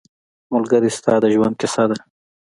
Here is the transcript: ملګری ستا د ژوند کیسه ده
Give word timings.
ملګری 0.53 0.89
ستا 0.97 1.13
د 1.21 1.25
ژوند 1.33 1.53
کیسه 1.61 1.83
ده 1.89 1.97